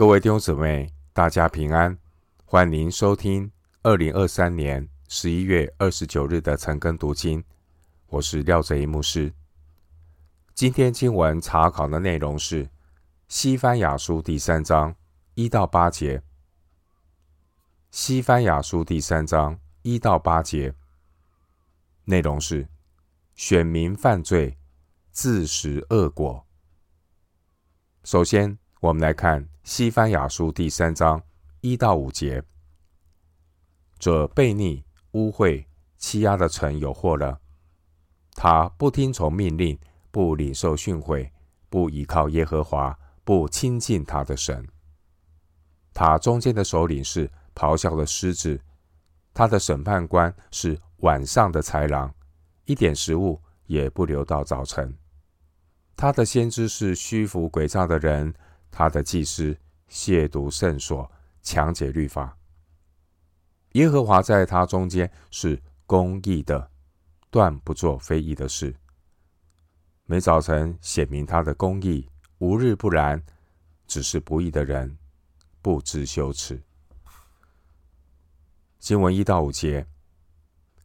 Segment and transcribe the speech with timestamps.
[0.00, 1.98] 各位弟兄姊妹，大家平安，
[2.46, 3.52] 欢迎收听
[3.82, 7.44] 二零二三年十一月二十九日的晨更读经。
[8.06, 9.30] 我是廖哲一牧师。
[10.54, 12.64] 今天经文查考的内容是
[13.28, 14.96] 《西番雅书》第三章
[15.34, 16.16] 一到八节，
[17.90, 20.74] 《西番雅书》第三章一到八节
[22.04, 22.66] 内容是
[23.34, 24.56] 选民犯罪，
[25.10, 26.46] 自食恶果。
[28.02, 31.22] 首先，我们来看《西番雅书》第三章
[31.60, 32.42] 一到五节：
[33.98, 34.82] 这悖逆、
[35.12, 35.66] 污秽、
[35.98, 37.38] 欺压的城有祸了。
[38.32, 39.78] 他不听从命令，
[40.10, 41.30] 不领受训诲，
[41.68, 44.66] 不依靠耶和华，不亲近他的神。
[45.92, 48.58] 他中间的首领是咆哮的狮子，
[49.34, 52.12] 他的审判官是晚上的豺狼，
[52.64, 54.96] 一点食物也不留到早晨。
[55.94, 58.34] 他的先知是虚浮诡诈的人。
[58.70, 59.56] 他的祭司
[59.88, 61.10] 亵渎圣所，
[61.42, 62.36] 强解律法。
[63.72, 66.70] 耶和华在他中间是公义的，
[67.30, 68.74] 断不做非义的事。
[70.04, 73.22] 每早晨显明他的公义，无日不然。
[73.86, 74.96] 只是不义的人
[75.60, 76.62] 不知羞耻。
[78.78, 79.84] 经文一到五节，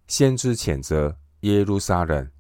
[0.08, 2.32] 先知谴责耶路撒冷，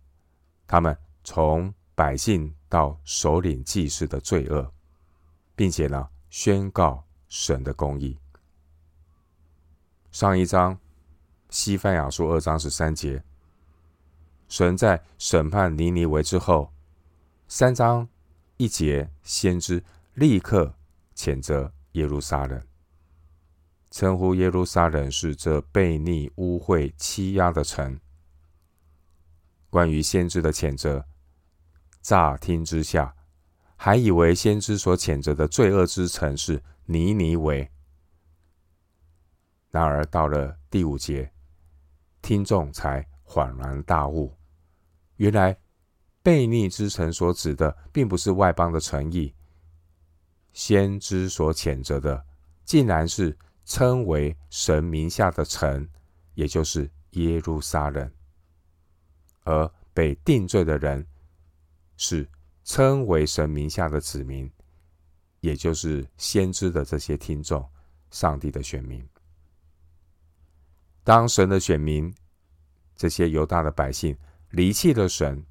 [0.65, 4.73] 他们从百姓到首领祭司的罪恶。
[5.55, 8.17] 并且呢，宣告神的公义。
[10.11, 10.79] 上一章，
[11.49, 13.23] 西番雅书二章十三节，
[14.47, 16.71] 神在审判尼尼微之后，
[17.47, 18.07] 三章
[18.57, 20.73] 一节，先知立刻
[21.15, 22.61] 谴责耶路撒冷，
[23.91, 27.99] 称呼耶路撒冷是这悖逆、污秽、欺压的城。
[29.69, 31.05] 关于先知的谴责，
[32.01, 33.13] 乍听之下，
[33.77, 37.69] 还以为先知所谴责的罪恶之城是尼尼微，
[39.69, 41.31] 然而到了第五节，
[42.21, 44.33] 听众才恍然大悟，
[45.17, 45.57] 原来
[46.23, 49.33] 悖逆之城所指的，并不是外邦的城邑，
[50.53, 52.25] 先知所谴责的，
[52.63, 55.87] 竟然是称为神名下的城，
[56.33, 58.09] 也就是耶路撒冷，
[59.43, 61.05] 而被定罪的人
[61.97, 62.27] 是。
[62.65, 64.51] 称为神名下的子民，
[65.39, 67.63] 也就是先知的这些听众，
[68.09, 69.07] 上帝的选民。
[71.03, 72.11] 当神的选民，
[72.95, 74.17] 这些犹大的百姓
[74.49, 75.45] 离弃了神，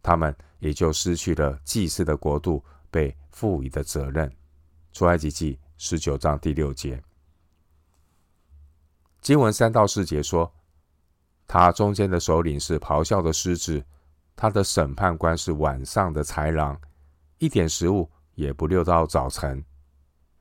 [0.00, 4.32] 他们也就失去了祭司的国度被赋予的责任。
[4.92, 7.02] 出埃及记十九章第六节，
[9.20, 10.54] 经文三到四节说，
[11.48, 13.84] 他中间的首领是咆哮的狮子。
[14.42, 16.80] 他的审判官是晚上的豺狼，
[17.38, 19.64] 一点食物也不留到早晨。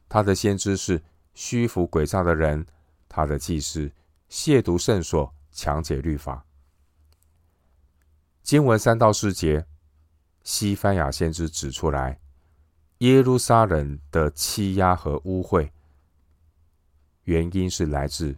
[0.10, 1.04] 他的先知是
[1.36, 2.66] 虚浮诡诈的人，
[3.08, 3.92] 他的祭司
[4.28, 6.44] 亵渎圣所，强解律法。
[8.42, 9.68] 经文三到四节，
[10.42, 12.20] 西班牙先知指出来，
[12.98, 15.70] 耶路撒冷的欺压和污秽，
[17.26, 18.36] 原因是来自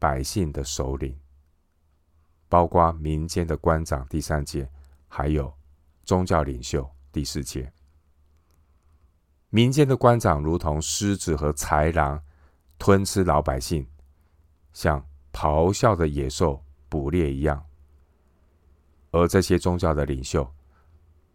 [0.00, 1.16] 百姓的首领。
[2.54, 4.70] 包括民间的官长，第三节，
[5.08, 5.52] 还有
[6.04, 7.72] 宗教领袖，第四节。
[9.50, 12.22] 民间的官长如同狮子和豺狼，
[12.78, 13.84] 吞吃老百姓，
[14.72, 17.60] 像咆哮的野兽捕猎一样。
[19.10, 20.48] 而这些宗教的领袖，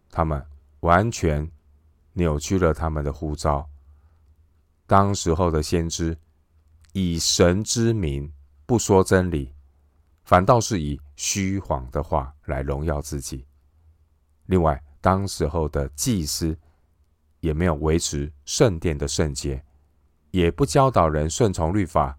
[0.08, 0.42] 他们
[0.80, 1.46] 完全
[2.14, 3.68] 扭曲了他们的呼召。
[4.86, 6.16] 当时候的先知，
[6.94, 8.32] 以神之名
[8.64, 9.54] 不说真理。
[10.24, 13.46] 反倒是以虚谎的话来荣耀自己。
[14.46, 16.58] 另外，当时候的祭司
[17.40, 19.62] 也没有维持圣殿的圣洁，
[20.30, 22.16] 也不教导人顺从律法。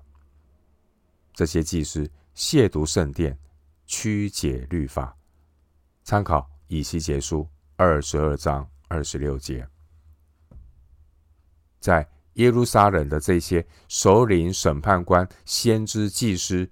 [1.33, 3.35] 这些祭司亵渎圣殿，
[3.87, 5.17] 曲解律法。
[6.03, 7.47] 参考以西结书
[7.77, 9.67] 二十二章二十六节。
[11.79, 16.69] 在耶路撒冷的这些首领、审判官、先知、祭司。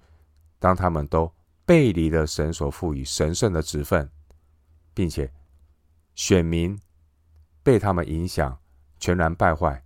[0.60, 1.32] 当他们都
[1.64, 4.10] 背离了神所赋予神圣的职分，
[4.92, 5.32] 并且
[6.14, 6.78] 选民
[7.62, 8.58] 被他们影响，
[8.98, 9.82] 全然败坏，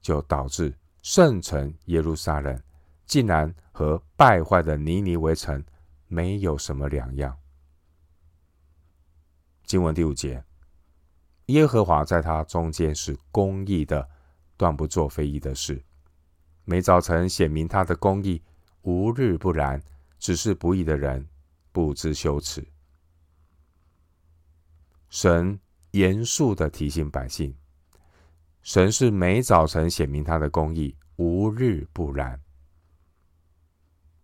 [0.00, 2.60] 就导致圣城耶路撒冷
[3.06, 5.62] 竟然和败坏的尼尼微城
[6.06, 7.36] 没有什么两样。
[9.64, 10.42] 经文第五节，
[11.46, 14.08] 耶和华在他中间是公义的，
[14.56, 15.82] 断不做非义的事。
[16.64, 18.42] 每早晨显明他的公义。
[18.82, 19.82] 无日不然，
[20.18, 21.28] 只是不义的人
[21.72, 22.66] 不知羞耻。
[25.08, 25.58] 神
[25.92, 27.56] 严肃的提醒百姓：
[28.62, 32.40] 神是每早晨显明他的公义，无日不然。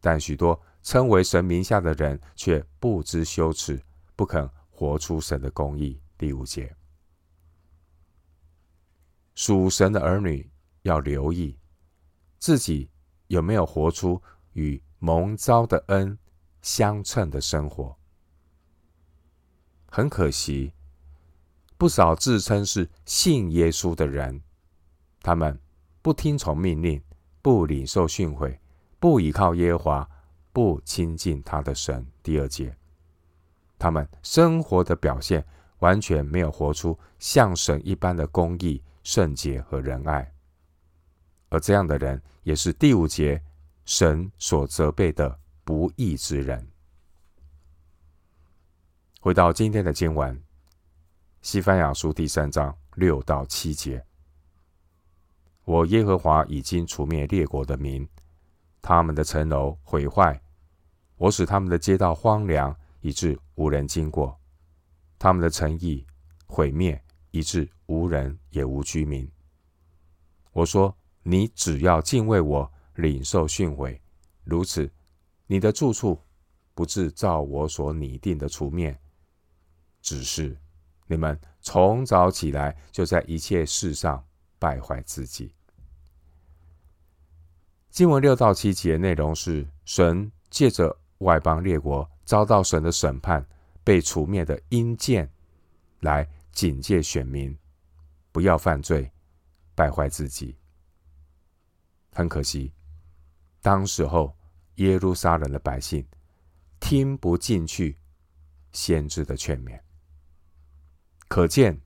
[0.00, 3.82] 但许多称为神名下的人却不知羞耻，
[4.14, 5.98] 不肯活出神的公义。
[6.18, 6.76] 第五节，
[9.34, 10.50] 属神的儿女
[10.82, 11.58] 要留意
[12.38, 12.90] 自己
[13.28, 16.18] 有没有活出与蒙召的恩
[16.62, 17.94] 相称的生活。
[19.86, 20.72] 很可惜，
[21.76, 24.40] 不少自称是信耶稣的人，
[25.20, 25.60] 他们
[26.00, 27.02] 不听从命令，
[27.42, 28.58] 不领受训诲，
[28.98, 30.10] 不依靠耶和华，
[30.54, 32.06] 不亲近他的神。
[32.22, 32.74] 第二节，
[33.78, 35.44] 他们生活的表现
[35.80, 40.32] 完全没有活出像神一般的公义、圣洁和仁爱，
[41.50, 43.42] 而这样的人也是第五节
[43.84, 46.66] 神所责备的不义之人。
[49.20, 50.34] 回到今天的经文，
[51.42, 54.04] 《西番雅书》第三章六到七节：
[55.64, 58.08] 我耶和华已经除灭列国的民，
[58.80, 60.40] 他们的城楼毁坏，
[61.16, 64.34] 我使他们的街道荒凉，以致无人经过；
[65.18, 66.06] 他们的城邑
[66.46, 67.02] 毁灭，
[67.32, 69.30] 以致无人也无居民。
[70.52, 73.98] 我说：你只要敬畏我，领受训诲，
[74.44, 74.90] 如此，
[75.46, 76.20] 你的住处
[76.74, 78.98] 不至照我所拟定的除灭。
[80.00, 80.56] 只是
[81.06, 84.24] 你们从早起来，就在一切事上
[84.58, 85.54] 败坏自己。
[87.90, 93.46] 经文六到七节内容是神借着外邦列国遭到神的审判、
[93.82, 95.30] 被除灭的阴间，
[96.00, 97.56] 来警戒选民
[98.32, 99.10] 不要犯罪、
[99.74, 100.56] 败坏自己。
[102.12, 102.72] 很可惜，
[103.64, 104.36] 当时候
[104.74, 106.06] 耶路撒冷的百姓
[106.78, 107.96] 听不进去
[108.72, 109.80] 先知的劝勉。
[111.28, 111.80] 可见，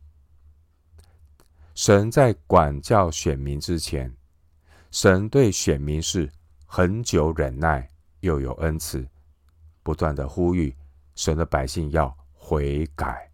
[1.76, 4.12] 神在管教选民之前，
[4.90, 6.28] 神对选民是
[6.66, 7.88] 很久忍耐，
[8.22, 9.08] 又有恩慈，
[9.84, 10.76] 不断的呼吁
[11.14, 13.30] 神的百姓要悔改。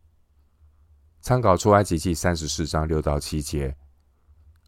[1.23, 3.75] 参考出埃及记三十四章六到七节，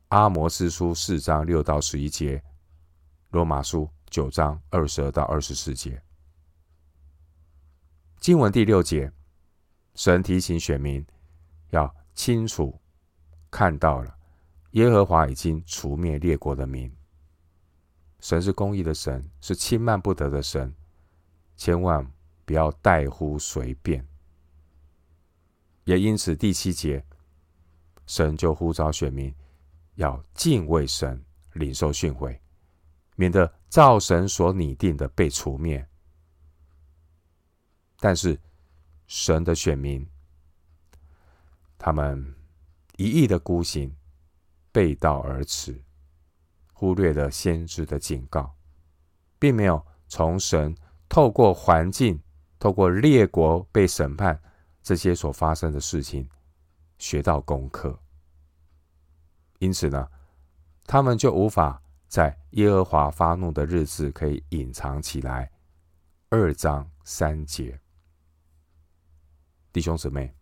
[0.08, 2.43] 阿摩斯书四章六到十一节，
[3.37, 6.03] 罗马书九章二十二到二十四节。
[8.19, 9.12] 经文第六节，
[9.94, 11.06] 神提醒选民。
[11.69, 12.81] 要清楚
[13.50, 14.17] 看到了，
[14.71, 16.91] 耶和华已经除灭列国的民。
[18.21, 20.75] 神是公义的神，是轻慢不得的神，
[21.56, 22.11] 千万
[22.47, 24.03] 不要怠忽随便。
[25.85, 27.05] 也因此，第七节，
[28.06, 29.35] 神就呼召选民
[29.97, 31.23] 要敬畏神，
[31.53, 32.39] 领受训诲，
[33.17, 35.87] 免得照神所拟定的被除灭。
[37.99, 38.39] 但是，
[39.07, 40.07] 神的选民。
[41.79, 42.35] 他们
[42.97, 43.95] 一意的孤行，
[44.73, 45.83] 背道而驰，
[46.73, 48.55] 忽略了先知的警告，
[49.39, 50.75] 并没有从神
[51.09, 52.21] 透过环境、
[52.59, 54.41] 透过列国被审判
[54.83, 56.29] 这些所发生的事情
[56.99, 57.99] 学到功课。
[59.59, 60.09] 因此呢，
[60.85, 65.50] 他们就无法在耶和华发怒的日子可以隐藏起来。
[66.29, 67.79] 二章三节，
[69.73, 70.32] 弟兄姊妹。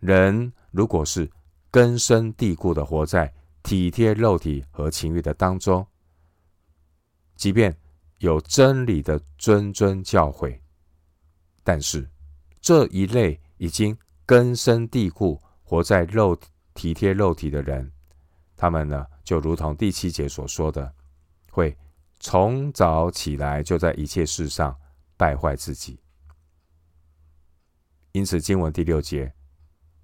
[0.00, 1.30] 人如果是
[1.70, 5.86] 根深蒂固的活在体贴肉体和情欲的当中，
[7.36, 7.76] 即便
[8.18, 10.60] 有真理的谆谆教诲，
[11.62, 12.08] 但是
[12.60, 17.92] 这一类已经根深蒂固活在肉体体贴肉体的人，
[18.58, 20.92] 他们呢，就如同第七节所说的，
[21.52, 21.74] 会
[22.18, 24.76] 从早起来就在一切事上
[25.16, 25.98] 败坏自己。
[28.12, 29.32] 因此，经文第六节。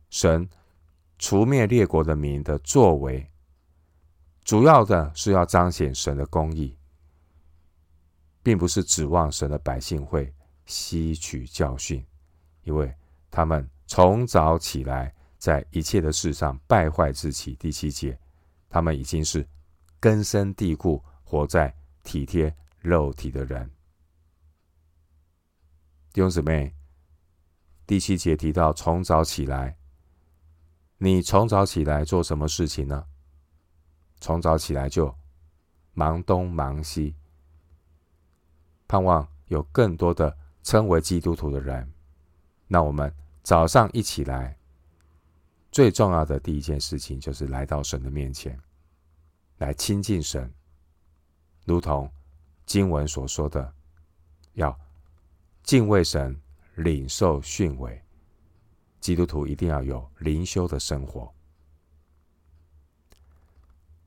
[0.08, 0.48] 神
[1.18, 3.28] 除灭列国的民的作为，
[4.44, 6.78] 主要的是要彰显神的公义，
[8.40, 10.32] 并不是指望神的百姓会
[10.66, 12.06] 吸取教训，
[12.62, 12.94] 因为
[13.28, 17.56] 他们从早起来，在一切的事上败坏自己。
[17.56, 18.16] 第七节，
[18.74, 19.48] 他们已经是
[20.00, 23.70] 根深蒂固活在体贴肉体的人。
[26.12, 26.74] 弟兄姊妹，
[27.86, 29.76] 第七节提到从早起来。
[30.98, 33.06] 你从早起来做什么事情呢？
[34.18, 35.16] 从早起来就
[35.92, 37.14] 忙东忙西，
[38.88, 41.88] 盼望有更多的称为基督徒的人。
[42.66, 43.14] 那我们
[43.44, 44.58] 早上一起来，
[45.70, 48.58] 最重要的第一件事情就是来到神的面前，
[49.58, 50.52] 来亲近神，
[51.64, 52.10] 如同
[52.66, 53.74] 经文所说的，
[54.54, 54.78] 要
[55.62, 56.40] 敬畏神，
[56.74, 58.00] 领受训诲。
[59.00, 61.32] 基督徒一定要有灵修的生活。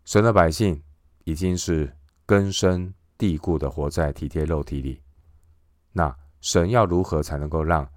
[0.06, 0.82] 神的百姓
[1.24, 5.02] 已经是根深蒂固的活在体贴肉体里，
[5.92, 7.88] 那神要如何才能够让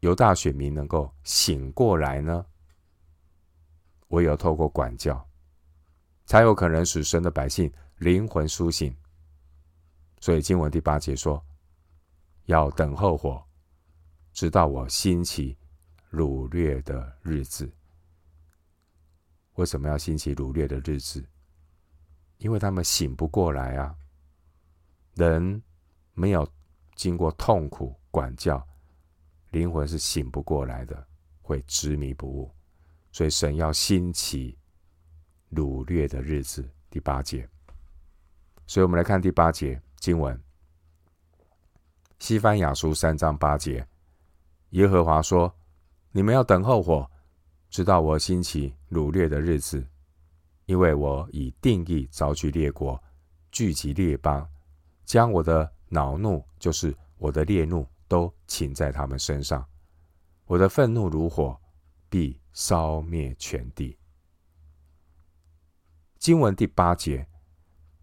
[0.00, 2.44] 犹大选民能够醒过来呢？
[4.08, 5.28] 唯有透过管教，
[6.24, 8.94] 才有可能使神的百姓灵魂苏醒。
[10.20, 11.44] 所以经文第八节说
[12.46, 13.46] ：“要等候我，
[14.32, 15.56] 直到我兴起
[16.10, 17.70] 掳掠的日子。”
[19.54, 21.24] 为什么要兴起掳掠的日子？
[22.38, 23.94] 因为他们醒不过来啊！
[25.14, 25.62] 人
[26.12, 26.46] 没有
[26.96, 28.66] 经过痛苦管教，
[29.50, 31.06] 灵魂是醒不过来的，
[31.40, 32.50] 会执迷不悟。
[33.12, 34.58] 所以神要兴起
[35.54, 36.68] 掳掠的日子。
[36.90, 37.48] 第八节，
[38.66, 40.40] 所以我们来看第八节经文。
[42.18, 43.86] 西番雅书三章八节，
[44.70, 45.52] 耶和华说
[46.12, 47.10] ：“你们要等候我，
[47.68, 49.84] 直到我兴起掳掠的日子。”
[50.66, 53.02] 因为我已定意招聚列国，
[53.50, 54.48] 聚集列邦，
[55.04, 59.66] 将我的恼怒，就是我的烈怒，都倾在他们身上。
[60.46, 61.60] 我的愤怒如火，
[62.08, 63.98] 必烧灭全地。
[66.24, 67.28] 经文第八节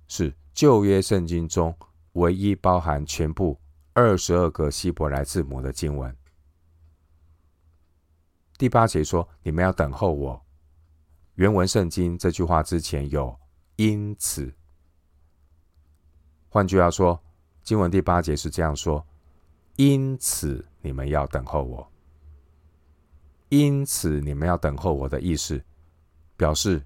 [0.07, 1.75] 是旧约圣经中
[2.11, 3.59] 唯一包含全部
[3.93, 6.15] 二十二个希伯来字母的经文。
[8.59, 10.45] 第八节说：“你们要等候我。”
[11.33, 13.35] 原文圣经这句话之前有
[13.77, 14.53] “因此”，
[16.47, 17.19] 换句话说，
[17.63, 19.03] 经文第八节是这样说
[19.77, 21.91] ：“因此你们要等候我。”
[23.49, 25.59] 因此你们要等候我的意思，
[26.37, 26.85] 表示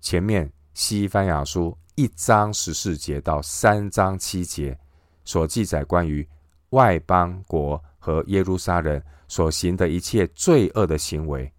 [0.00, 4.78] 前面西番雅书一章十四节到三章七节
[5.24, 6.26] 所记载关于
[6.70, 11.52] 外邦国和耶路撒冷所行的一切罪恶的行为，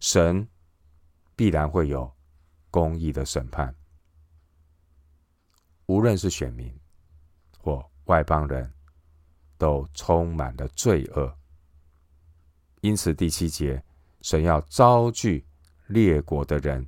[0.00, 0.46] 神。
[1.34, 2.12] 必然会有
[2.68, 3.72] 公义的审判，
[5.86, 6.68] 无论是选民
[7.60, 8.68] 或外邦人，
[9.56, 11.32] 都充满了罪恶。
[12.80, 13.80] 因此，第七节，
[14.22, 15.46] 神要招聚
[15.86, 16.84] 列国的人，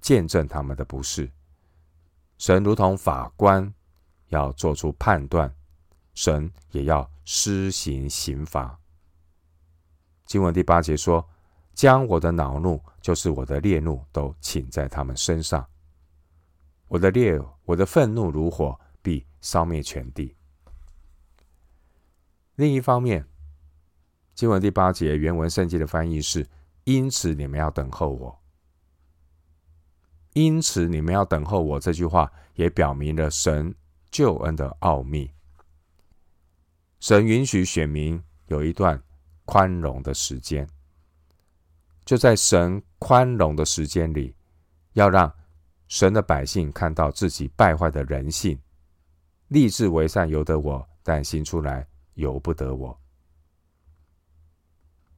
[0.00, 1.30] 见证他们的不是。
[2.38, 3.72] 神如同法官，
[4.28, 5.54] 要做出判断，
[6.14, 8.78] 神也要施行刑罚。
[10.26, 11.26] 经文第八节说。
[11.72, 15.66] 将我的恼怒，就是我的烈怒，都倾在他们身上。
[16.88, 20.36] 我的烈，我的愤怒如火，必烧灭全地。
[22.56, 23.26] 另一方面，
[24.34, 26.46] 经文第八节原文圣经的翻译是：
[26.84, 28.39] 因此你们要等候我。
[30.34, 31.80] 因此你们要等候我。
[31.80, 33.74] 这句话也表明了神
[34.10, 35.30] 救恩的奥秘。
[37.00, 39.02] 神允许选民有一段
[39.44, 40.68] 宽容的时间。
[42.04, 44.34] 就在神宽容的时间里，
[44.94, 45.32] 要让
[45.86, 48.58] 神的百姓看到自己败坏的人性，
[49.48, 52.98] 立志为善由得我，但行出来由不得我。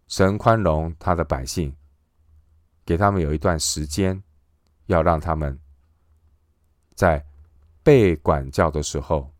[0.09, 1.75] 神宽容他的百姓，
[2.85, 4.23] 给他们有一段时间，
[4.87, 5.59] 要让他们
[6.95, 7.25] 在
[7.83, 9.31] 被管教的时候，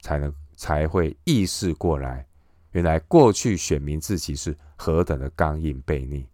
[0.00, 2.26] 才能才会意识过来，
[2.72, 6.26] 原来过去选民自己是何等的刚硬悖逆。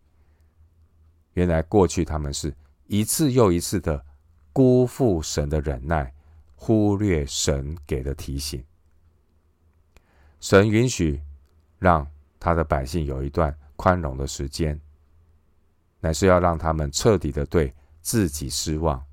[1.35, 2.55] 原来过去他们是
[2.87, 4.05] 一次又一次的
[4.53, 6.15] 辜负神的忍耐，
[6.55, 8.65] 忽略神给的提醒。
[10.41, 11.21] 神允许
[11.79, 12.07] 让
[12.39, 14.81] 他的百姓有一段宽容的时间，
[16.01, 19.05] 乃是要让他们彻底的对自己失望。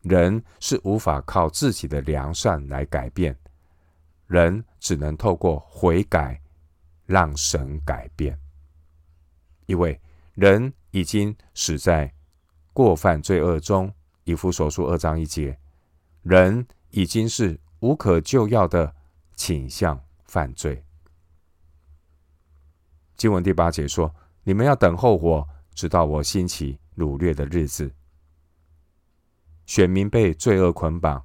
[0.00, 3.36] 人是无法靠自己的良善来改变，
[4.26, 6.40] 人只能透过悔改
[7.04, 8.38] 让神改变，
[9.66, 10.00] 因为。
[10.34, 12.10] 人已经死在
[12.72, 13.92] 过犯罪恶中，
[14.24, 15.58] 以弗所书二章一节，
[16.22, 18.94] 人已经是无可救药的
[19.34, 20.82] 倾向犯罪。
[23.16, 24.14] 经文第八节说
[24.44, 27.90] ：“你们要等候我，直到我兴起掳掠的日子。”
[29.66, 31.24] 选民被罪恶捆绑，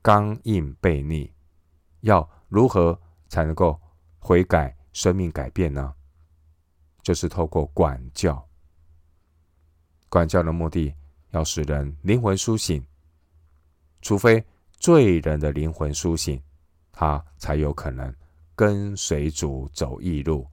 [0.00, 1.32] 刚硬悖逆，
[2.00, 2.98] 要如何
[3.28, 3.80] 才能够
[4.18, 5.94] 悔改、生命改变呢？
[7.02, 8.46] 就是透过管教，
[10.10, 10.94] 管教的目的
[11.30, 12.84] 要使人灵魂苏醒。
[14.02, 16.42] 除非罪人的灵魂苏醒，
[16.92, 18.14] 他才有可能
[18.54, 20.46] 跟随主走义路，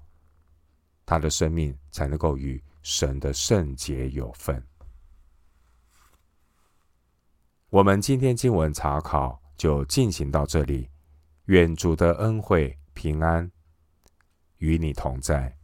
[1.06, 4.66] 他的生命才能够与神的圣洁有份。
[7.70, 10.90] 我们今天经文查考就进行到这里，
[11.48, 13.52] 愿主的恩惠平安
[14.60, 15.57] 与你同在。